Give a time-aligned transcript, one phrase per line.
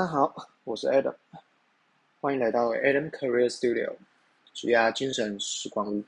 [0.00, 1.14] 大家好，我是 Adam，
[2.22, 3.92] 欢迎来到 Adam Career Studio，
[4.54, 6.02] 职涯精神时光屋。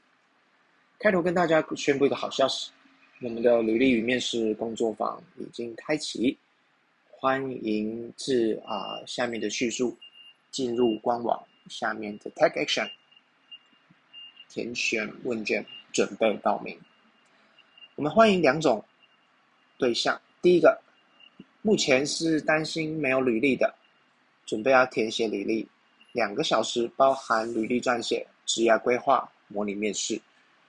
[0.99, 2.73] 开头跟大家宣布一个好消息，
[3.21, 6.39] 我们的履历与面试工作坊已经开启，
[7.11, 9.95] 欢迎至啊下面的叙述
[10.51, 12.91] 进入官网下面的 Take Action，
[14.49, 16.81] 填选问卷，准备报名。
[17.97, 18.83] 我们欢迎两种
[19.77, 20.81] 对象，第一个。
[21.65, 23.73] 目前是担心没有履历的，
[24.53, 25.67] 准备要填写履历，
[26.13, 30.21] 两个小时包含履历撰写、职业规划、模拟面试。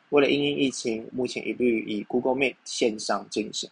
[0.08, 3.70] 为了因应疫情，目前一律以 Google Meet 线上进行。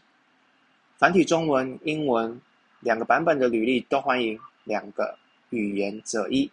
[0.97, 2.41] 繁体中文、英文
[2.81, 5.17] 两个版本的履历都欢迎，两个
[5.49, 6.51] 语言择一。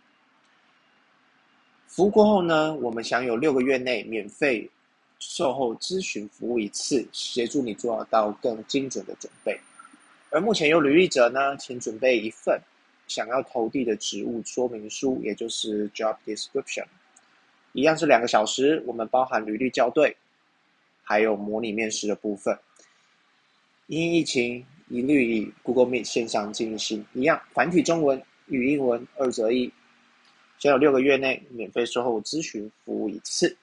[1.89, 4.71] 服务过后呢，我们享有六个月内免费
[5.19, 9.59] 售后咨询服务一次，协助你做到更精准的准备。
[10.31, 12.57] 而目前有履历者呢，请准备一份
[13.09, 16.85] 想要投递的职务说明书，也就是 job description，
[17.73, 20.17] 一样是两个小时，我们包含履历校对，
[21.03, 22.57] 还有模拟面试的部分。
[23.87, 29.73] 因疫情，一律以 Google Meet 线上进行，一样繁体中文、语英文二择一，
[30.59, 33.57] 享有六个月内免费售后咨询服务一次，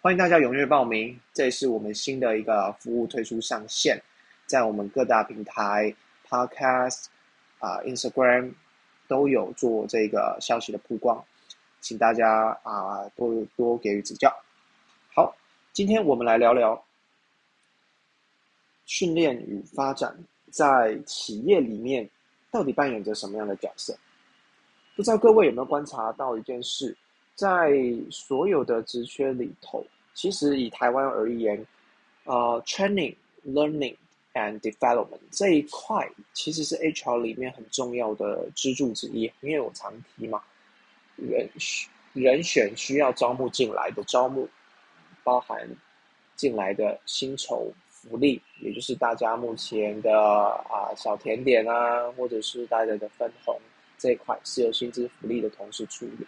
[0.00, 1.18] 欢迎大家踊跃报名。
[1.34, 4.00] 这是我们新的一个服务推出上线。
[4.46, 5.92] 在我们各大平台、
[6.28, 7.06] Podcast
[7.58, 8.52] 啊、Instagram
[9.08, 11.24] 都有做这个消息的曝光，
[11.80, 14.32] 请大家啊多多给予指教。
[15.14, 15.34] 好，
[15.72, 16.84] 今天我们来聊聊
[18.84, 20.16] 训练与发展
[20.50, 22.08] 在企业里面
[22.50, 23.96] 到底扮演着什么样的角色？
[24.94, 26.96] 不知道各位有没有观察到一件事，
[27.34, 27.72] 在
[28.10, 29.84] 所有的职缺里头，
[30.14, 31.66] 其实以台湾而言，
[32.24, 33.14] 呃，training、
[33.46, 33.94] learning。
[34.36, 40.42] And development 这一块其实是 HR 里面很重要的支柱之一，因为我常提嘛，
[41.16, 41.48] 人
[42.12, 44.48] 人选需要招募进来的招募，
[45.24, 45.66] 包含
[46.36, 53.58] 进来的薪酬福利，也就是大家目前的啊小甜点啊，或者是大家的分红
[53.96, 56.26] 这一块是由薪资福利的同事处理。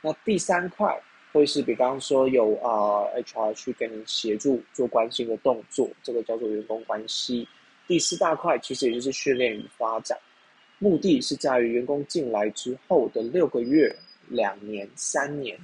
[0.00, 1.02] 那第三块。
[1.32, 7.48] 会是比方说有啊 HR 去跟你协助做关心的动作，这个叫做员工关系。
[7.88, 10.18] 第四大块其实也就是训练与发展，
[10.78, 13.94] 目的是在于员工进来之后的六个月、
[14.28, 15.58] 两年、三年，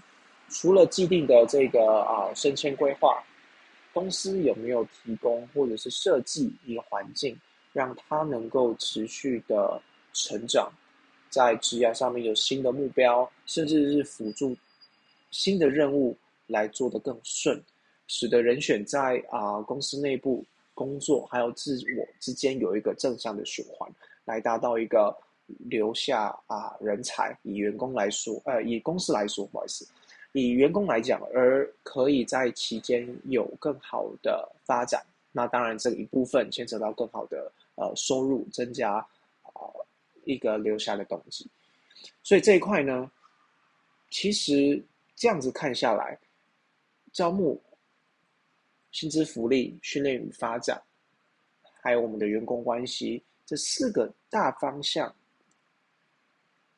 [0.49, 3.23] 除了既定的这个啊升迁规划，
[3.93, 7.39] 公司有没有提供或者是设计一个环境，
[7.73, 9.81] 让他能够持续的
[10.13, 10.71] 成长，
[11.31, 14.57] 在职业上面有新的目标，甚至是辅助。
[15.31, 16.17] 新的任务
[16.47, 17.63] 来做得更顺，
[18.07, 20.45] 使得人选在啊公司内部
[20.75, 23.91] 工作还有自我之间有一个正向的循环，
[24.25, 25.15] 来达到一个
[25.69, 27.37] 留下啊人才。
[27.43, 29.87] 以员工来说，呃，以公司来说，不好意思，
[30.33, 35.05] 以员工来讲，而可以在期间有更好的发展。
[35.33, 38.95] 那当然，这一部分牵扯到更好的呃收入，增加
[39.43, 39.61] 啊
[40.25, 41.47] 一个留下的动机。
[42.23, 43.11] 所以这一块呢，
[44.11, 44.83] 其实。
[45.19, 46.17] 这样子看下来，
[47.13, 47.61] 招募、
[48.93, 50.81] 薪资福利、训练与发展，
[51.83, 55.13] 还有我们的员工关系这四个大方向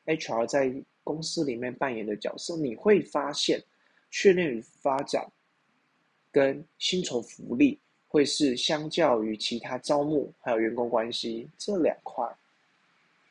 [0.05, 3.63] ，HR 在公司里面扮演的角色，你会发现，
[4.09, 5.31] 训练与发展
[6.31, 12.27] 跟薪酬福利会是相较于其他招募还有员工关系这两块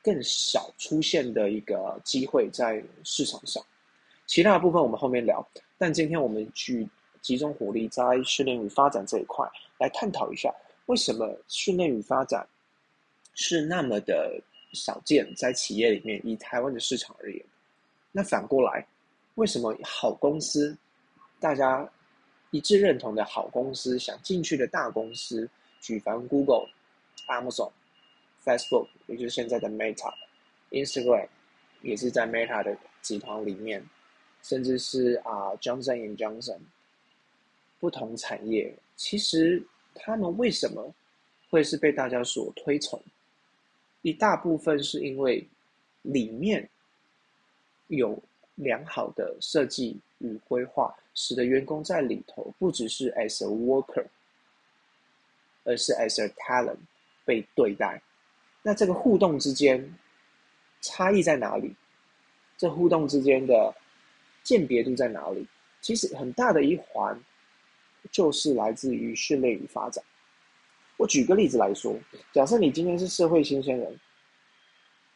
[0.04, 3.60] 更少出现的一个机会在市场上。
[4.30, 5.44] 其他的部分我们后面聊，
[5.76, 6.88] 但今天我们去
[7.20, 9.44] 集中火力在训练与发展这一块
[9.76, 10.54] 来探讨一下，
[10.86, 12.46] 为什么训练与发展
[13.34, 14.40] 是那么的
[14.72, 16.24] 少见在企业里面？
[16.24, 17.44] 以台湾的市场而言，
[18.12, 18.86] 那反过来，
[19.34, 20.78] 为什么好公司，
[21.40, 21.90] 大家
[22.52, 26.68] 一致认同的好公司，想进去的大公司，举凡 Google、
[27.26, 27.72] Amazon、
[28.44, 30.14] Facebook，也就是现在的 Meta、
[30.70, 31.26] Instagram，
[31.82, 33.84] 也是在 Meta 的集团里面。
[34.42, 36.58] 甚至是啊，Johnson and Johnson，
[37.78, 39.62] 不同产业，其实
[39.94, 40.92] 他们为什么
[41.50, 43.00] 会是被大家所推崇？
[44.02, 45.46] 一大部分是因为
[46.02, 46.68] 里面
[47.88, 48.18] 有
[48.54, 54.06] 良好的设计与规划，使得员工在里头不只是 as a worker，
[55.64, 56.78] 而是 as a talent
[57.24, 58.02] 被对待。
[58.62, 59.94] 那这个互动之间
[60.80, 61.74] 差异在哪里？
[62.56, 63.74] 这互动之间的。
[64.42, 65.46] 鉴别度在哪里？
[65.80, 67.18] 其实很大的一环，
[68.12, 70.04] 就是来自于训练与发展。
[70.98, 71.98] 我举个例子来说，
[72.32, 74.00] 假设你今天是社会新鲜人，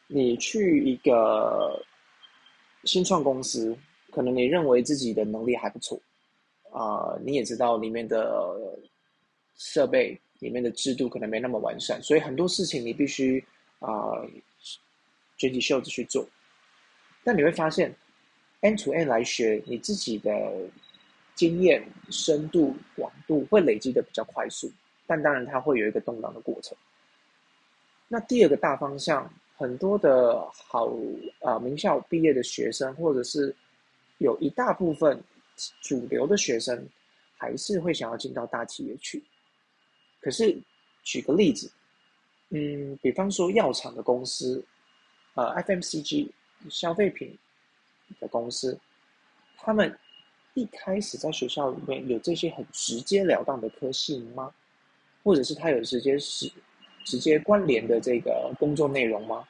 [0.07, 1.79] 你去一个
[2.83, 3.77] 新创公司，
[4.11, 5.99] 可能你认为自己的能力还不错，
[6.71, 8.77] 啊，你也知道里面的
[9.55, 13.43] 设备、里面的制度可能没那么完善，所以很多事情你必须
[13.77, 13.87] 啊
[15.37, 16.27] 卷起袖子去做。
[17.23, 17.95] 但你会发现
[18.65, 20.31] ，N to N 来学，你自己的
[21.35, 24.71] 经验深度、广度会累积的比较快速，
[25.05, 26.77] 但当然它会有一个动荡的过程。
[28.07, 29.31] 那第二个大方向。
[29.57, 30.91] 很多的好
[31.39, 33.55] 啊，名校毕业的学生，或者是
[34.17, 35.17] 有一大部分
[35.79, 36.85] 主流的学生，
[37.37, 39.23] 还是会想要进到大企业去。
[40.19, 40.53] 可是
[41.03, 41.71] 举个例子，
[42.49, 44.61] 嗯，比方说药厂的公司，
[45.35, 46.29] 呃，FMCG
[46.69, 47.33] 消费品
[48.19, 48.77] 的公司，
[49.57, 49.97] 他们
[50.53, 54.53] 一开始在学校里面有这些很直截了当的科系吗？
[55.23, 56.51] 或者是他有直接是？
[57.07, 59.47] 直接关联的这个工作内容吗？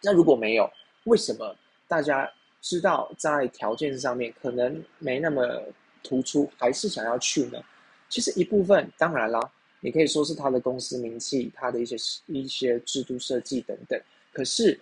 [0.00, 0.72] 那如果没有，
[1.04, 1.54] 为什么
[1.86, 2.26] 大家
[2.62, 5.62] 知道在条件上面可能没那么
[6.02, 7.62] 突出，还是想要去呢？
[8.08, 11.96] 其实一部分当然啦，你可以说是他的公司名气、他的一些
[12.28, 14.00] 一些制度设计等等。
[14.32, 14.80] 可是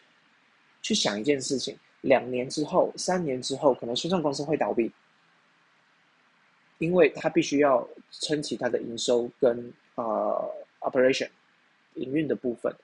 [0.82, 4.92] 去想一件事情，两年之后、三年之后，可能新创公司会倒闭，
[6.78, 11.30] 因为他必须要撑起他的营收跟呃 operation。
[11.96, 12.74] 营运的部分，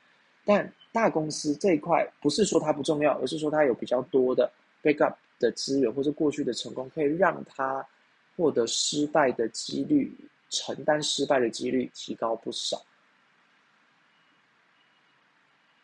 [0.44, 7.82] 但大公司这一块不是说它不重要，而是说它有比较多的 backup 的资源，或者过去的成功可以让它
[8.36, 10.14] 获得失败的几率、
[10.50, 12.84] 承担失败的几率提高不少。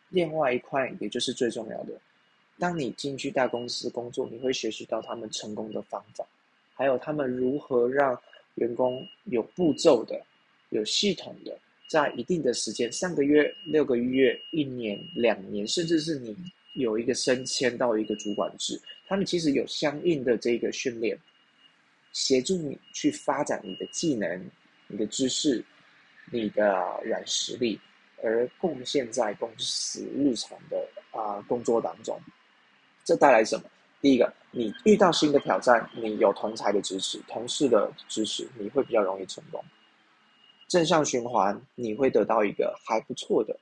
[0.09, 1.99] 另外一块，也就是最重要的，
[2.57, 6.25] 当你进去大公司工作，你会学习到他们成功的方法，
[6.73, 8.19] 还有他们如何让
[8.55, 10.21] 员工有步骤的、
[10.69, 11.57] 有系统的。
[11.87, 16.35] 在一定的时间，三个月、六个月、一年、两年，甚至是你
[16.73, 21.15] 有一个升迁到一个主管制，他们其实有相应的这个训练，
[22.11, 24.49] 协助你去发展你的技能、
[24.87, 25.63] 你的知识、
[26.31, 27.79] 你的软实力，
[28.23, 32.19] 而贡献在公司日常的啊工作当中。
[33.05, 33.63] 这带来什么？
[34.01, 39.63] 第一个，你遇到新的挑战，你有同才的支持、同事的支持，你会比较容易成功。
[40.67, 43.55] 正向循环，你会得到一个还不错的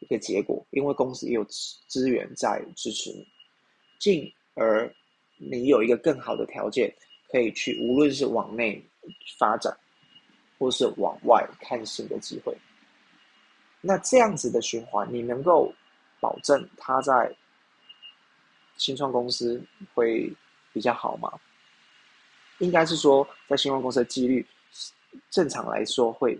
[0.00, 3.26] 一个结果，因为公司也有资源在支持你，
[3.98, 4.90] 进而
[5.36, 6.92] 你有一个更好的条件，
[7.30, 8.82] 可以去无论是往内
[9.38, 9.76] 发展，
[10.58, 12.56] 或是往外看新的机会。
[13.82, 15.72] 那这样子的循环，你能够
[16.18, 17.34] 保证它在
[18.76, 19.62] 新创公司
[19.94, 20.32] 会
[20.72, 21.32] 比较好吗？
[22.58, 24.46] 应该是说，在新创公司的几率。
[25.30, 26.38] 正常来说会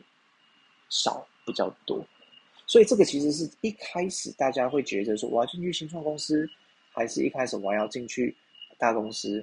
[0.90, 2.04] 少比较多，
[2.66, 6.46] 所以这个其实是一开始大家会觉得说我要进去新创公司，
[6.92, 8.36] 还是一开始我要进去
[8.76, 9.42] 大公司？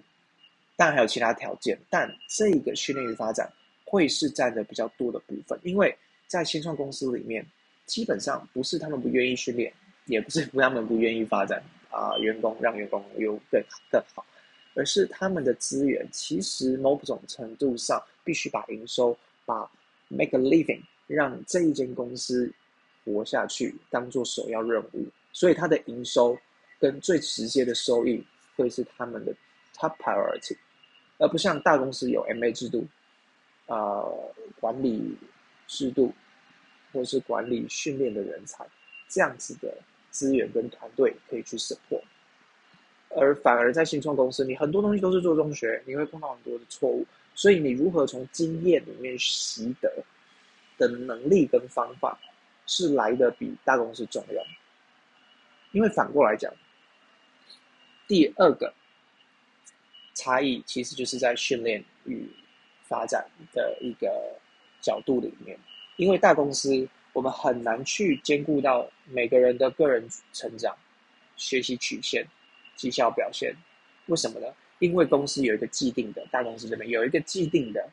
[0.75, 3.51] 当然还有其他条件，但这个训练与发展
[3.85, 5.97] 会是占的比较多的部分，因为
[6.27, 7.43] 在新创公司里面，
[7.87, 9.73] 基本上不是他们不愿意训练，
[10.05, 11.63] 也不是 他们不愿意发展
[11.93, 14.25] 啊，员工让员工有更更好。
[14.75, 19.69] 而是他们的资源，其实某种程度上必须把营收、把
[20.07, 22.51] make a living，让这一间公司
[23.05, 25.07] 活下去，当做首要任务。
[25.31, 26.35] 所以，它的营收
[26.79, 29.31] 跟最直接的收益会是他们的
[29.75, 30.57] top priority，
[31.19, 32.83] 而不像大公司有 MA 制度、
[33.67, 34.03] 啊
[34.59, 35.15] 管理
[35.67, 36.12] 制度，
[36.91, 38.65] 或是管理训练的人才
[39.07, 39.71] 这样子的
[40.13, 42.03] 资源跟团队可以去 support。
[43.15, 47.05] 而反而在新创公司，你很多东西都是做中学，你会碰到很多的错误，
[47.36, 49.91] 所以你如何从经验里面习得
[50.77, 52.17] 的能力跟方法，
[52.65, 54.43] 是来的比大公司重要。
[55.74, 56.51] 因为反过来讲，
[58.08, 58.74] 第二个
[60.15, 62.27] 差异其实就是在训练与
[62.88, 64.10] 发展的一个
[64.82, 65.55] 角度里面，
[65.98, 70.75] 因为大公司我们很难去兼顾到每个人的个人成长、
[71.38, 72.27] 学习曲线。
[72.75, 73.55] 绩效表现，
[74.08, 74.48] 为什么呢？
[74.79, 77.88] 因为公司有一个既定的，大公司这边有一个既定的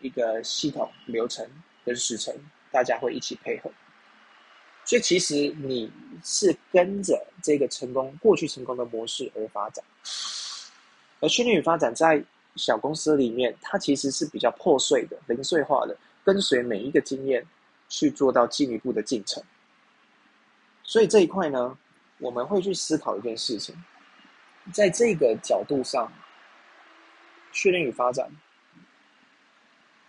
[0.00, 1.48] 一个系统流程
[1.84, 2.34] 跟时程，
[2.72, 3.70] 大家会一起配合。
[4.84, 5.90] 所以其实你
[6.24, 9.82] 是跟着这个成功过去成功的模式而发展，
[11.20, 12.22] 而训练与发展在
[12.56, 17.46] 小公司里面，它其实是比较破碎的、零碎化的，跟随每一个经验
[17.88, 19.42] 去做到进一步的进程。
[20.82, 21.78] 所以这一块呢？
[22.20, 23.72] 我们会去思考一件事情，
[24.72, 26.12] 在这个角度上，
[27.52, 28.28] 训练与发展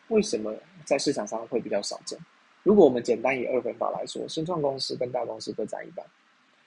[0.08, 0.52] 为什么
[0.86, 2.18] 在市场上会比较少见？
[2.64, 6.04] 如果我们简单以二分法来说，新创公司跟大公司各占一半，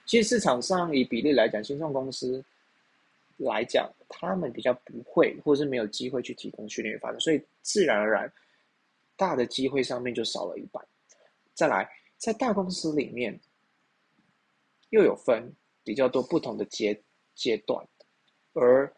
[0.07, 2.41] 其实市场上以比例来讲，新创公司
[3.39, 8.33] 来讲，他们比较不会，或是没有机会去提供训练与发展，所以自然而然，
[9.17, 10.81] 大的机会上面就少了一半。
[11.55, 13.41] 再来，在大公司里面，
[14.91, 15.55] 又有分
[15.85, 17.03] 比较多不同的阶
[17.35, 17.87] 阶段，
[18.55, 18.93] 而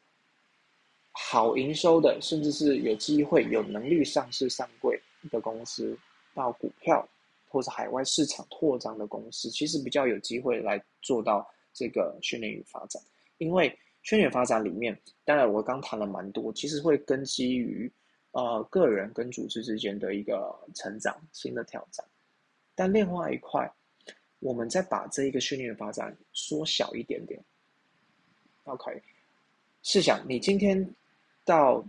[1.13, 5.99] 好营收的，甚至是有机会、有能力上市上柜的公司，
[6.35, 7.09] 到股票。
[7.47, 13.01] 或者海外市场拓张的公司，其实比较有机会来做到这个训练与发展。
[13.39, 17.89] 因为训练发展里面，当然我刚谈了蛮多，其实会根基于
[18.33, 22.05] 呃个人跟组织之间的一个成长、新的挑战。
[22.75, 23.71] 但另外一块，
[24.41, 27.41] 我们再把这一个训练的发展缩小一点点。
[28.65, 29.03] OK，
[29.83, 30.95] 试想你今天
[31.45, 31.85] 到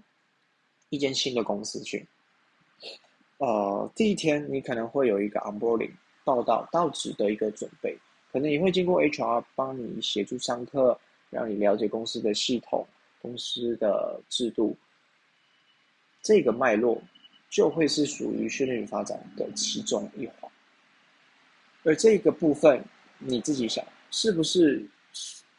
[0.89, 2.05] 一间新的公司去。
[3.37, 5.91] 呃，第一天你可能会有一个 onboarding
[6.23, 7.97] 报道到职的一个准备，
[8.31, 10.97] 可能也会经过 HR 帮你协助上课，
[11.29, 12.87] 让你了解公司的系统、
[13.21, 14.77] 公司的制度。
[16.21, 17.01] 这个脉络
[17.49, 20.51] 就会是属于训练与发展的其中一环。
[21.85, 22.83] 而这个部分
[23.19, 24.85] 你自己想，是不是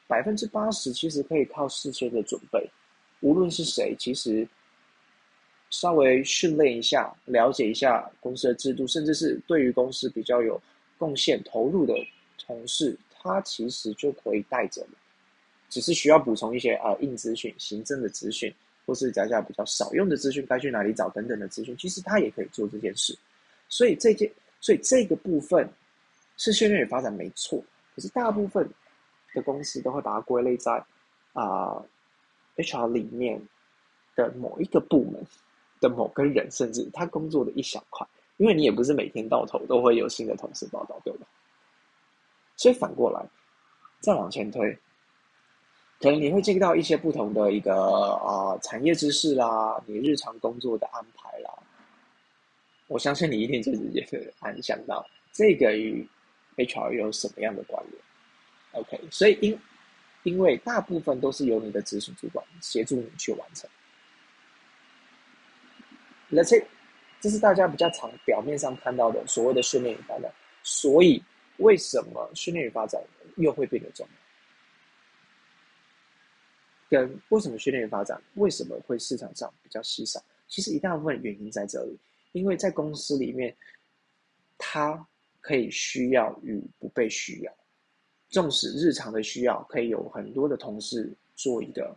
[0.07, 2.69] 百分之八十其实可以靠事先的准备？
[3.21, 4.47] 无论是谁，其实。
[5.69, 10.63] 稍微训练一下，了解一下公司的制度，甚至是对于公司比较有
[10.97, 11.93] 贡献、投入的
[12.39, 14.87] 同事，他其实就可以带着
[15.69, 18.51] 只是需要补充一些啊硬资讯、行政的资讯，
[18.87, 23.19] 或是加下比较少用的资讯，该去哪里找等等的资讯，其实他也可以做这件事。
[23.69, 24.31] 所以这件，
[24.61, 25.69] 所以这个部分
[26.37, 27.63] 是训练与发展没错，
[27.95, 28.69] 可是大部分
[29.35, 30.85] 的公司都会把它归类在
[31.33, 31.83] 啊
[32.57, 33.41] HR 里面
[34.15, 35.25] 的某一个部门。
[35.79, 38.07] 的某个人，甚至他工作的一小块，
[38.39, 41.27] 因为你也不是每天到头都会有新的同事报道，对吧？
[42.57, 43.23] 所以反过来，
[44.01, 44.73] 再往前推，
[46.01, 51.51] 可能你会见到一些不同的一个啊产业知识啦，你日常工作的安排啦。
[52.87, 54.19] 我相信你一定就直接会
[54.51, 56.09] 联想到这个与
[56.57, 58.03] HR 有什么样的关联
[58.73, 59.59] ？OK，所以因
[60.23, 63.69] 因为大部分都是由你的执行主管协助你去完成。
[66.29, 66.61] 那这，
[67.21, 70.33] 这是大家比较常表面上看到的所谓的训练与发展。
[70.65, 71.23] 所以，
[71.59, 73.01] 为什么训练与发展
[73.37, 74.13] 又会变得重要？
[76.89, 80.21] 跟为什么训练与发展为什么会市场上比较稀少？
[80.49, 81.97] 其实一大部分原因在这里，
[82.33, 83.57] 因为在公司里面，
[84.59, 85.07] 他
[85.47, 87.53] 可以需要与不被需要。
[88.29, 91.97] 纵使日常的需要可以有很多的同事做一个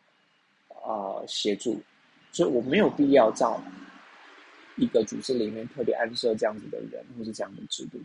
[0.85, 1.81] 啊协助，
[2.31, 3.59] 所以我没有必要造。
[4.77, 7.99] 一个组织里面特别安设这样子的人，或是这样的制度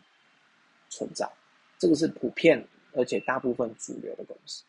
[0.88, 1.30] 存在，
[1.78, 4.64] 这个是普遍而且大部分主流的公司。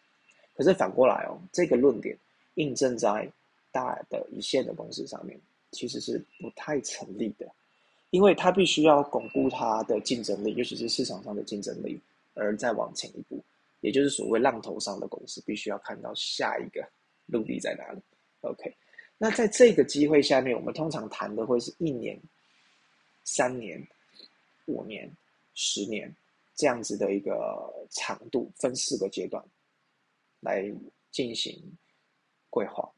[0.55, 2.15] 可是反过来哦，这个论点
[2.55, 3.27] 印证在
[3.71, 5.39] 大的一线的公司上面，
[5.71, 7.51] 其实是不太成立的，
[8.15, 11.99] 因为它必须要巩固它的竞争力，尤其是市场上的竞争力，
[12.33, 13.43] 而再往前一步，
[13.81, 16.87] 也就是所谓浪头上的公司，必须要看到下一个
[17.25, 17.99] 陆地在哪里。
[18.39, 18.73] OK。
[19.17, 22.17] 那在这个机会下面，我们通常谈的会是一年、
[23.25, 23.85] 三年、
[24.65, 25.11] 五年、
[25.53, 26.09] 十年
[26.55, 29.43] 这样子的一个长度，分四个阶段
[30.39, 30.71] 来
[31.11, 31.61] 进行
[32.49, 32.89] 规划。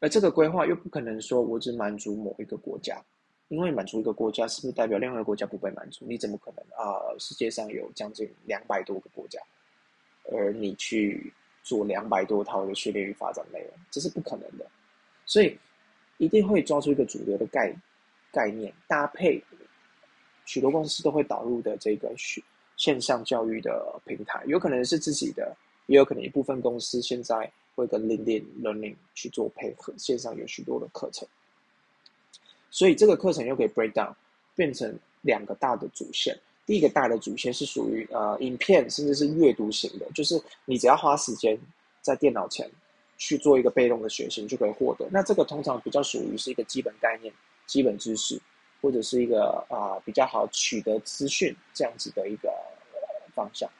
[0.00, 3.04] 而这个规划又不可能说我只满足某一个国家，
[3.48, 6.04] 因为满足一个国家是不是代表另外一个国家不被满足？
[6.08, 6.98] 你怎么可能啊？
[7.18, 9.38] 世界上有将近两百多个国家，
[10.32, 11.32] 而你去
[11.62, 14.66] 做两百多套的训练与发展内容，这是不可能的。
[15.26, 15.56] 所以
[16.18, 17.74] 一定会抓出一个主流的概
[18.32, 19.42] 概念，搭配
[20.46, 22.42] 许多公司都会导入的这个线
[22.76, 25.54] 线上教育的平台，有可能是自己的，
[25.86, 31.28] 也有可能一部分公司现在会跟 LinkedIn Learning 去做配合，线上有许多的课程。
[32.74, 34.12] 所以这个课程又可以 break down
[34.56, 36.36] 变成两个大的主线。
[36.66, 41.56] 第一个大的主线是属于呃影片甚至是阅读型的，就是你只要花时间
[42.02, 42.68] 在电脑前。
[43.16, 45.06] 去做一个被动的学习，就可以获得。
[45.08, 47.32] 那这个通常比较属于是一个基本概念、
[47.64, 48.38] 基本知识，
[48.82, 52.52] 或者是一个啊比较好取得资讯这样子的一个
[53.32, 53.70] 方向。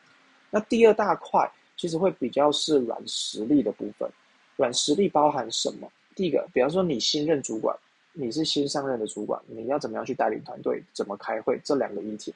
[0.51, 4.09] 那第二大块其实会比较是软实力的部分。
[4.55, 5.93] 软实力包含什么？
[6.15, 7.77] 第一个，比方说你新任主管，
[8.15, 12.33] 你是新上任的主管，你要怎么样去带领团队，怎么开会，这两个议题，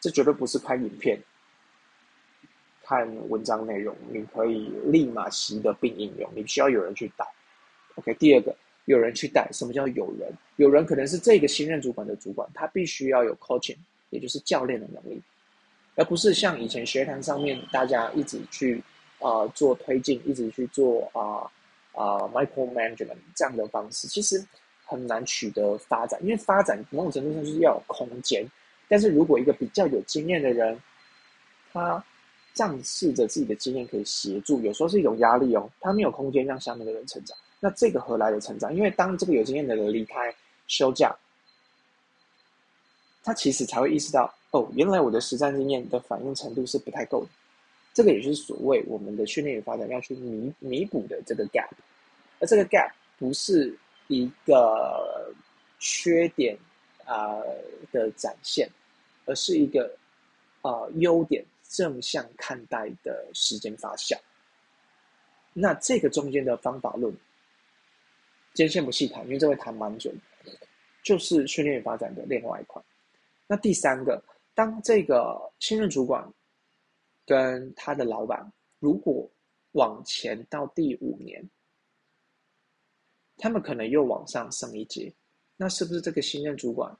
[0.00, 1.18] 这绝对不是拍影片。
[2.82, 6.28] 看文章内容，你可以立马习得并应用。
[6.34, 7.24] 你需要有人去带。
[7.94, 8.54] OK，第二个，
[8.84, 9.48] 有人去带。
[9.52, 10.30] 什么叫有人？
[10.56, 13.78] 有人可能是这个新任主管的主管，他必须要有 coaching，
[14.10, 15.22] 也就是教练的能力。
[15.94, 18.82] 而不是像以前学堂上面大家一直去
[19.20, 21.48] 啊做推进，一直去做啊
[21.92, 24.44] 啊 micro management 这样的方式，其实
[24.94, 28.46] 很难取得发展，因为发展某种程度上就是要有空间。
[28.88, 30.80] 但是如果一个比较有经验的人，
[31.72, 32.02] 他
[32.52, 38.72] 仗势着自己的经验可以协助，有时候是一种压力哦，他没有空间让下面的人成长，那这个何来的成长？
[38.72, 40.32] 因为当这个有经验的人离开
[40.68, 41.12] 休假，
[43.24, 47.30] 他其实才会意识到，哦，原来我的实战经验的反应程度是不太够的，
[47.92, 51.70] 这个也是所谓我们的训练与发展要去弥弥补的这个 gap，
[52.38, 53.76] 而这个 gap 不是
[54.08, 55.32] 一个
[55.78, 56.58] 缺点。
[57.06, 57.36] 啊
[57.92, 58.66] 的展现，
[59.26, 59.94] 而是一个
[60.62, 64.18] 啊优点正向看待的时间发酵。
[65.52, 67.12] 那这个中间的方法论，
[68.54, 70.10] 今天先不细谈，因为这会谈蛮久。
[71.02, 72.82] 就是训练与发展的另外一块。
[73.46, 76.26] 那第三个，当这个新任主管
[77.26, 79.30] 跟他的老板如果
[79.72, 81.46] 往前到第五年，
[83.36, 85.12] 他们可能又往上升一阶。
[85.56, 86.92] 那是不是这个新任主管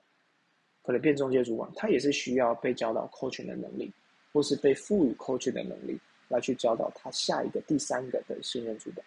[0.82, 3.92] 可能变中介主管，他也是需要被教导 coaching 的能力，
[4.32, 5.98] 或是被赋予 coaching 的能力，
[6.28, 9.04] 来去教导他下一个、第三个的新任主管。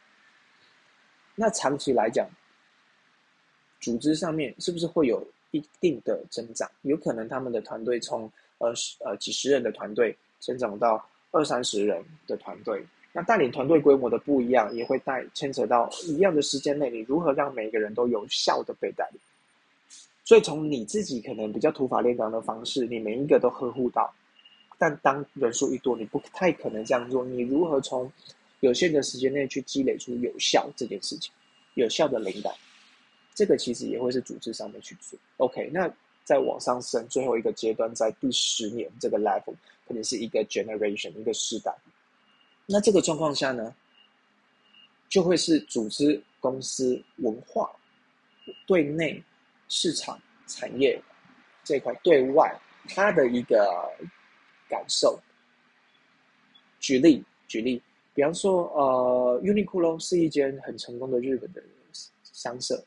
[1.36, 2.28] 那长期来讲，
[3.80, 6.70] 组织上面是不是会有一定的增长？
[6.82, 8.74] 有可能他们的团队从呃
[9.06, 12.84] 呃几十人的团队增长到二三十人的团队。
[13.18, 19.20] 那带领团队规模的不一样，也会带牵扯到一样的时间内，你如何让每一个人都有效的被带领？
[20.24, 24.14] 所以从你自己可能比较土法炼钢的方式，你每一个都呵护到，
[24.78, 27.26] 但当人数一多，你不太可能这样做。
[27.26, 28.12] 你如何从
[28.60, 31.34] 有限的时间内去积累出有效这件事情，
[31.74, 32.54] 有效的灵感？
[33.34, 35.18] 这个其实也会是组织上面去做。
[35.38, 35.92] OK，那
[36.24, 39.56] 再往上升，最后一个阶段在第十年这个 level，
[39.88, 41.74] 可能是一个 generation 一个时代。
[42.68, 43.74] 那这个状况下呢，
[45.10, 47.72] 就会是组织公司文化
[48.68, 49.24] 对内。
[49.70, 50.98] 市场产业
[51.62, 53.68] 这块对外，它的一个
[54.70, 55.20] 感受。
[56.80, 61.62] 举例举例，比方说，呃，Uniqlo 是一间很成功的日本的
[62.24, 62.82] 商社，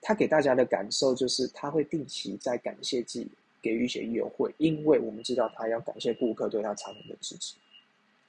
[0.00, 3.26] 它给大家的感受就是，它会定期在感谢季
[3.60, 7.56] 给予一些优惠，因为我们知道他要感谢顾客对他产品的支持。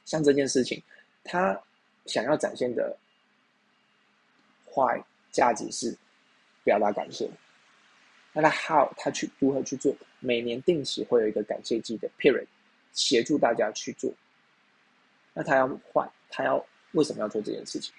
[0.06, 0.82] 像这件事情，
[1.24, 1.60] 他
[2.06, 2.98] 想要展现的
[4.74, 5.98] 坏价值是。
[6.65, 7.30] 表达感谢，
[8.34, 9.96] 那他 how 他去如何去做？
[10.20, 12.48] 每年定期会有一个感谢季的 period，
[12.91, 14.12] 协助大家去做。
[15.36, 17.94] 那他要换，他要为什么要做这件事情？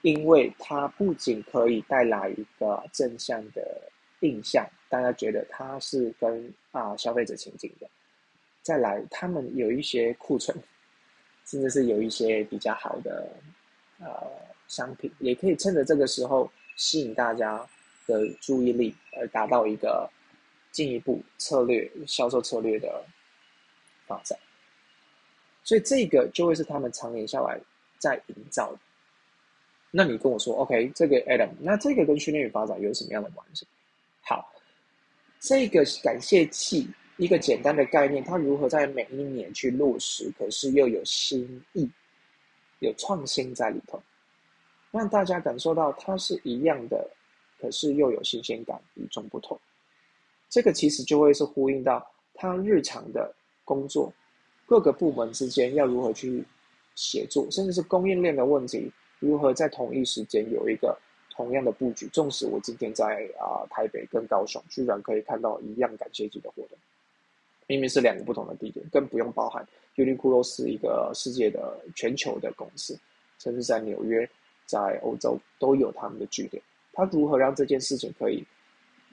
[0.00, 7.86] 因为他不仅可以带来一个正向的印象，大家觉得他是跟啊消费者亲近的。
[8.62, 10.56] 再来，他们有一些库存，
[11.48, 13.28] 甚至是有一些比较好的
[13.98, 14.06] 呃
[14.68, 17.66] 商品，也可以趁着这个时候吸引大家。
[18.08, 20.08] 的注意力，而达到一个
[20.72, 23.04] 进一步策略销售策略的
[24.06, 24.38] 发展，
[25.62, 27.60] 所以这个就会是他们常年下来
[27.98, 28.74] 在营造。
[29.90, 33.66] 那你跟我说，OK，这个 Adam，那这个跟训练与发展有什么样的关系？
[34.22, 34.54] 好，
[35.38, 41.88] 这个感谢器一个简单的概念，它如何在每一年去落实，可是又有新意、
[42.78, 44.02] 有创新在里头，
[44.90, 47.10] 让大家感受到它是一样的。
[47.60, 49.58] 可是又有新鲜感，与众不同。
[50.48, 54.12] 这个其实就会是呼应到他日常的工作，
[54.64, 56.44] 各个部门之间要如何去
[56.94, 60.96] 协作，甚至是供应链的问题，如何在同一时间有一个
[61.32, 62.06] 同样的布局。
[62.12, 66.78] 纵使我今天在啊台北跟高雄，居然可以看到一样感谢节的活动，
[67.68, 72.98] 明明是两个不同的地点，更不用包含 Uniqlo 是一个世界的全球的公司，
[73.38, 74.28] 甚至在纽约、
[74.66, 76.60] 在欧洲都有他们的据点。
[76.92, 78.44] 他如何让这件事情可以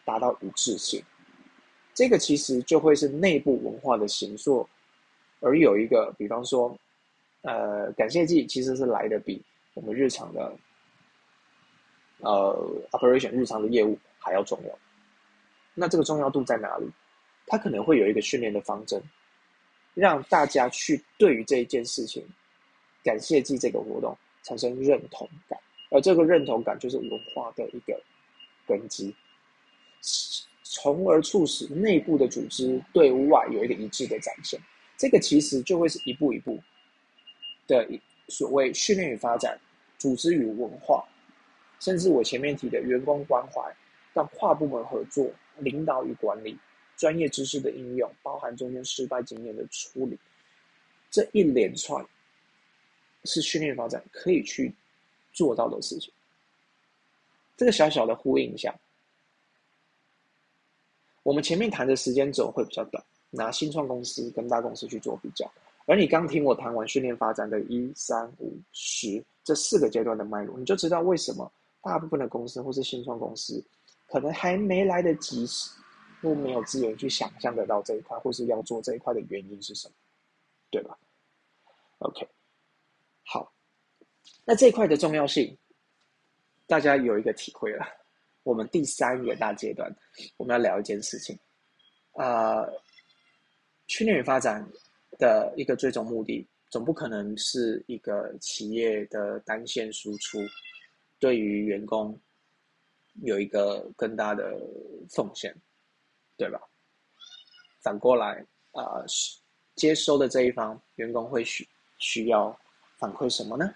[0.04, 1.04] 达到一致性？
[1.94, 4.68] 这个其实就会是内部文化的形塑，
[5.42, 6.76] 而有一个，比方说，
[7.42, 9.42] 呃，感谢季其实是来的比
[9.74, 10.54] 我们日常的，
[12.22, 12.58] 呃
[12.92, 14.80] ，operation 日常的业务还要重要。
[15.74, 16.90] 那这个重要度在哪里？
[17.48, 19.02] 它可能会有一个训练的方针，
[19.94, 22.26] 让大家去对于这一件事情，
[23.04, 25.60] 感谢祭这个活动产生认同感。
[25.92, 28.02] 而这个认同感就是文化的一个
[28.68, 29.16] 根基，
[30.64, 34.60] 从而促使内部的组织对外有一个一致的展现。
[34.98, 36.60] 这个其实就会是一步一步
[37.68, 37.88] 的
[38.28, 39.60] 所谓训练与发展、
[39.98, 41.06] 组织与文化，
[41.80, 43.62] 甚至我前面提的员工关怀
[44.14, 45.30] 到跨部门合作、
[45.60, 46.58] 领导与管理，
[46.98, 50.18] 专业知识的应用，包含中间失败经验的处理，
[51.12, 52.06] 这一连串
[53.24, 54.74] 是训练发展可以去
[55.34, 56.12] 做到的事情。
[57.58, 58.74] 这个小小的呼应一下，
[61.24, 65.50] 我们前面谈的时间轴会比较短，拿新创公司跟大公司去做比较，
[65.86, 73.64] 而你刚听我谈完训练发展的一三五十这四个阶段的脉络，你就知道为什么大部分的公司或是新创公司
[74.08, 75.48] 可能还没来得及，
[76.26, 79.94] 都没有资源去想象得到这一块，或是要做这一块的原因是什么，
[80.72, 80.98] 对吧
[82.00, 82.28] ？OK，
[83.24, 83.54] 好，
[84.44, 85.56] 那这一块的重要性。
[86.68, 87.86] 大家有一个体会了，
[88.42, 89.96] 我们第三个大阶段，
[90.38, 91.38] 我们要聊一件事情，
[92.14, 92.66] 啊，
[93.86, 94.68] 训练与发展
[95.20, 100.40] 的一个最终目的，总不可能是一个企业的单线输出，
[101.20, 102.20] 对于员工
[103.22, 104.60] 有一个更大的
[105.12, 105.56] 奉献，
[106.38, 106.60] 对吧？
[107.82, 109.04] 反过来，啊，
[109.76, 111.68] 接收的这一方，员工会需
[111.98, 112.58] 需要
[112.98, 113.74] 反馈什么呢？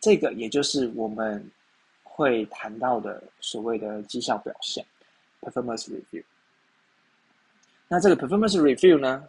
[0.00, 1.50] 这个也就是我们。
[2.12, 4.84] 会谈到的所谓的绩效表现
[5.40, 6.22] （performance review）。
[7.88, 9.26] 那这个 performance review 呢，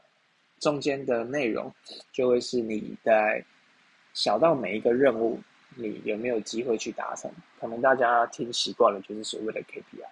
[0.59, 1.73] 中间的内容
[2.11, 3.41] 就会是你在
[4.13, 5.39] 小到每一个任务，
[5.75, 7.31] 你有没有机会去达成？
[7.61, 10.05] 可能大家听习惯了，就是所谓的 KPI。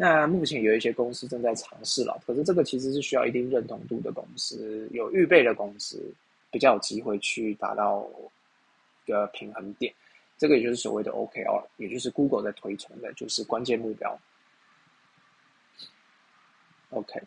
[0.00, 6.00] 那目前有一些公司正在尝试了，可是这个其实是需要一定认同度的公司，有预备的公司
[6.52, 8.08] 比较有机会去达到
[9.04, 9.92] 一个平衡点。
[10.36, 14.16] 这个也就是所谓的 OKR，也就是 Google 在推崇的，就是关键目标。
[16.90, 17.20] OK，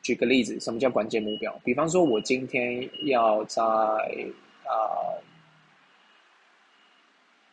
[0.00, 1.52] 举个例子，什么叫关键目标？
[1.62, 5.12] 比方说，我今天要在啊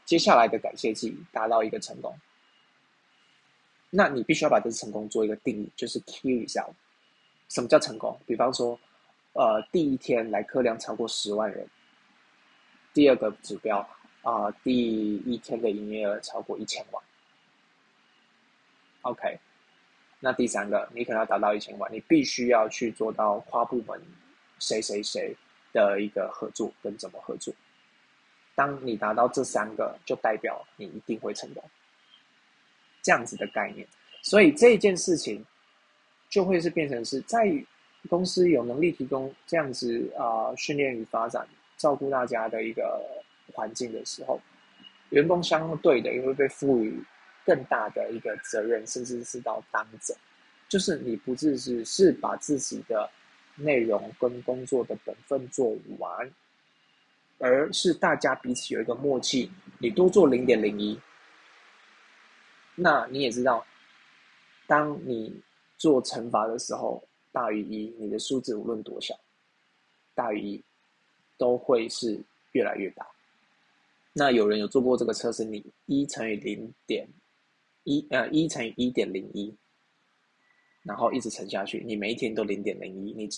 [0.05, 2.17] 接下来的感谢季达到一个成功，
[3.89, 6.67] 那你必须要把这次成功做一个定义，就是 key 一下。
[7.49, 8.19] 什么叫成功？
[8.25, 8.79] 比方说，
[9.33, 11.67] 呃，第一天来客量超过十万人，
[12.93, 13.87] 第二个指标。
[14.21, 17.01] 啊，第一天的营业额超过一千万。
[19.03, 19.39] OK，
[20.19, 23.99] 那第三个，你可能要达到一千万，你必须要去做到跨部门
[24.59, 25.33] 谁谁谁
[25.71, 27.53] 的一个合作跟怎么合作。
[28.55, 31.63] 当你达到这三个，就代表你一定会成功。
[33.09, 33.87] 这样子的概念，
[34.21, 35.43] 所以这件事情
[36.29, 37.51] 就会是变成是在
[38.07, 42.83] 公司有能力提供这样子啊训练与发展，照顾大家的一个。
[43.51, 44.39] 环境的时候，
[45.09, 47.03] 员工相对的也会被赋予
[47.43, 50.15] 更大的一个责任，甚至是到当责，
[50.69, 53.09] 就是你不只是是把自己的
[53.55, 56.31] 内容跟工作的本分做完，
[57.39, 60.97] 而是大家彼此有一个默契，你多做零点零一，
[62.81, 63.65] 那你也知道，
[64.67, 65.41] 当你
[65.77, 69.13] 做乘法的时候大于一，你的数字无论多小，
[70.15, 70.63] 大于一
[71.37, 72.21] 都会是
[72.53, 73.05] 越来越大。
[74.13, 77.07] 那有人有做过这个测试，你一乘以零点
[77.83, 79.55] 一，呃，一乘以一点零一，
[80.83, 83.29] 然后一直乘下去，你每一天都零点零一，你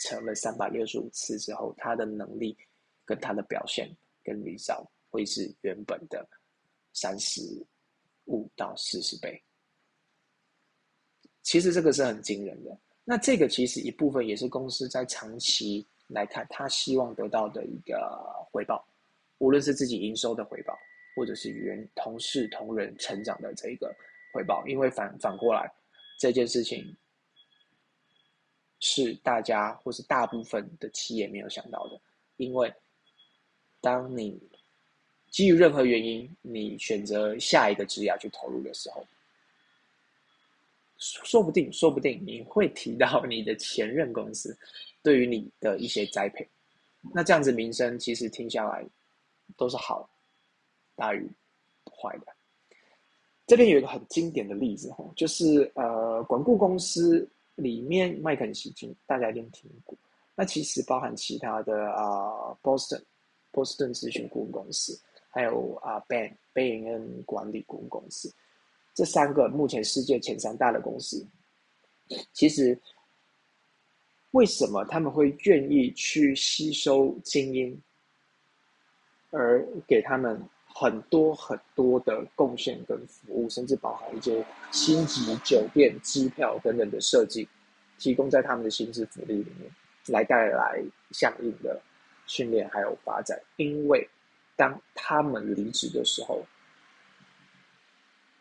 [0.00, 2.56] 乘了三百六十五次之后，他的能力
[3.04, 3.88] 跟他的表现
[4.24, 6.26] 跟理想会是原本的
[6.92, 7.40] 三十
[8.30, 9.42] 五到四十倍。
[11.42, 12.78] 其实这个是很惊人的。
[13.04, 17.98] 那这个其实一部分也是公司在长期来看，他希望得到的一个
[18.52, 18.86] 回报。
[19.38, 20.78] 无论是自己营收的回报，
[21.16, 23.92] 或者是员同事同仁成长的这个
[24.32, 25.72] 回报，因为反反过来，
[26.18, 26.96] 这件事情
[28.80, 32.00] 是大家或是大部分的企业没有想到的。
[32.36, 32.72] 因为
[33.80, 34.40] 当你
[35.30, 39.06] 基于任何原因，你选择下一个职业去投入的时候，
[40.98, 44.56] 说不定说不定你会提到 你的前任公司
[45.02, 46.46] 对于你的一些栽培，
[47.14, 48.84] 那这样子名声其实听下来。
[49.56, 50.08] 都是好
[50.94, 51.28] 大于
[51.84, 52.26] 坏的。
[53.48, 59.98] 这边有一个很经典的例子哈，就是呃，管顾公司里面麦肯锡金，大家一定听过。
[60.36, 63.02] 那其实包含其他的啊，Boston、
[63.52, 64.96] Boston 咨询顾问公司，
[65.30, 68.32] 还有啊，Bain、Bain 跟管理顾问公司，
[68.94, 71.26] 这三个目前世界前三大的公司，
[72.32, 72.78] 其实
[74.32, 77.80] 为什么他们会愿意去吸收精英？
[79.30, 87.48] 而给他们很多很多的贡献跟服务，甚至包含一些星级酒店、机票等等的设计，
[87.96, 89.70] 提供在他们的薪资福利里面，
[90.08, 91.80] 来带来相应的
[92.26, 93.40] 训练还有发展。
[93.56, 94.08] 因为
[94.60, 96.44] 当他们离职的时候，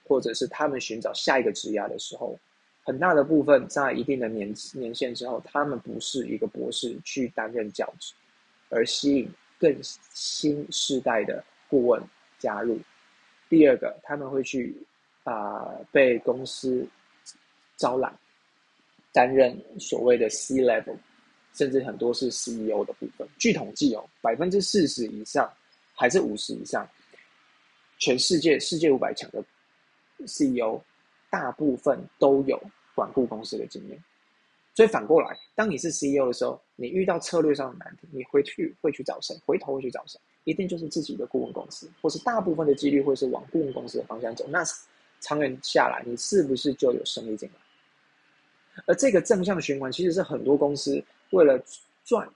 [0.05, 2.37] 或者是他们寻找下一个职业的时候，
[2.83, 8.13] 很大的部分在一定的年年限之后，他们不是一个博士去担任教职，
[8.67, 12.03] 而吸引更新世代的顾问
[12.37, 12.77] 加入。
[13.47, 14.75] 第二个，他们会去
[15.23, 16.85] 啊被公司
[17.77, 18.13] 招揽，
[19.13, 20.97] 担任所谓的 C level，
[21.53, 23.25] 甚至很多是 CEO 的部分。
[23.37, 25.49] 据统计哦，百分之四十以上
[25.99, 26.87] 还是五十以上，
[27.97, 29.43] 全世界世界五百强的
[30.23, 30.81] CEO。
[31.31, 32.59] 大部分都有
[32.95, 34.03] 管顾公司的经验，
[34.73, 39.39] 所以反过来，当你是 CEO 的时候，你遇到策略上的难题，你回去会去找谁？
[39.45, 40.19] 回头会去找谁？
[40.43, 44.43] 一定就是自己的顾问公司，或是大部分的几率会是往顾问公司的方向走。
[44.47, 44.63] 那
[45.19, 48.83] 长远下来，你是不是就有生意进来？
[48.87, 51.63] 而这个正向循环，其实是很多公司为了
[52.03, 52.27] 赚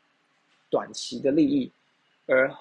[0.69, 1.71] 短期的利益
[2.27, 2.53] 而。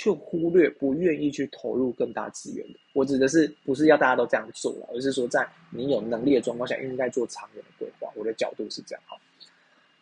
[0.00, 8.10] 却忽略不愿意去投入更大资源的，我指的是不是要大家都这样做了，而是说在你有能力的状况下，应该做长远的规划。
[8.14, 9.14] 我的角度是这样哈，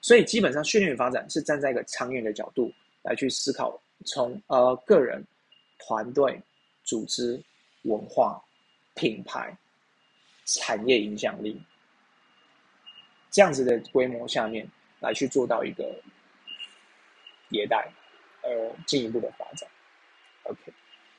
[0.00, 5.20] 所以基本上训练与发展是站在一个长远的角度来去思考，从呃个人、
[5.80, 6.40] 团队、
[6.84, 7.42] 组织、
[7.82, 8.40] 文化、
[8.94, 9.52] 品牌、
[10.44, 11.60] 产业影响力
[13.32, 14.64] 这样子的规模下面
[15.00, 15.92] 来去做到一个
[17.50, 17.92] 迭代，
[18.42, 19.67] 呃进一步的发展。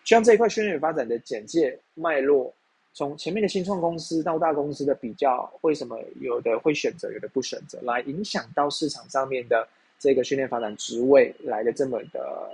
[0.09, 2.51] OK，像这一块训练发展的简介脉络，
[2.93, 9.67] 从前面的新创公司到大公司的比较，为什么有的会选择，有的不选择，来影响到市场上面的
[9.99, 12.49] 这个训练发展职位来的这么的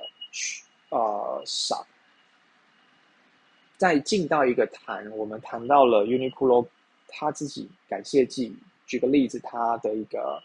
[0.89, 1.88] 呃少。
[3.78, 6.68] 再进到一个谈，我们谈到了 Uniqlo
[7.08, 8.54] 他自己感谢季，
[8.86, 10.44] 举个例子，他的一个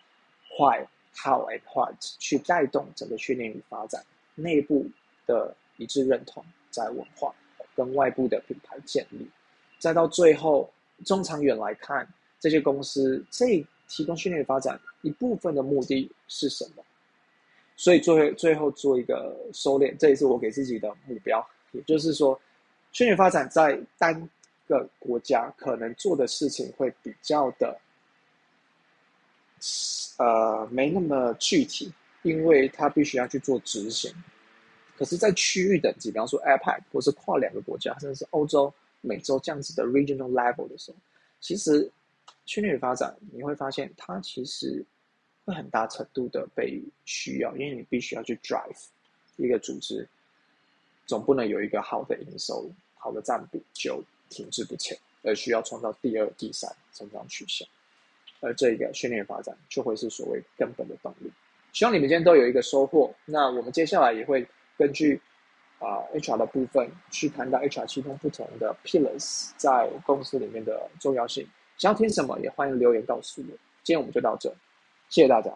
[0.57, 4.01] Why、How and What 去带动整个训练与发展
[4.37, 4.87] 内部
[5.27, 5.57] 的。
[5.77, 7.35] 一致认同，在文化
[7.75, 9.29] 跟外部的品牌建立，
[9.79, 10.71] 再到最后
[11.05, 12.07] 中长远来看，
[12.39, 16.85] 这些公司这提供训练发展一部分的目的是什么？
[17.77, 22.39] 所以最最后做一个收敛，这也是我给自己的目标，也就是说，
[22.93, 24.29] 训练发展在单
[24.69, 27.81] 个国家可能做的事情会比较的，
[30.19, 31.91] 呃，没那么具体，
[32.23, 34.13] 因为它必须要去做执行。
[35.01, 40.99] 可是，在区域等级，比方说 APEC 或是跨两个国家，甚至是欧洲、美洲这样子的 regional level 的时候，
[41.41, 41.91] 其实
[42.45, 44.85] 训练与发展，你会发现它其实
[45.47, 48.77] 会很大程度的被需要，因为你必须要去 drive
[49.37, 50.07] 一个组织，
[51.07, 57.67] 总不能有一个好的营收、好的占比就停滞不前，而需要创造第二、第三成长曲线，
[58.41, 61.33] 而这个训练发展就会是所谓根本的动力。
[61.73, 63.11] 希望你们今天都有一个收获。
[63.25, 64.47] 那我们接下来也会。
[64.81, 65.21] 根据
[65.79, 71.47] 啊 HR 的部分去谈到 HR 其中不同的 pillars 在公司里面的重要性。
[71.77, 73.49] 想要听什么，也欢迎留言告诉我。
[73.83, 74.49] 今天我们就到这，
[75.11, 75.53] 谢谢大家。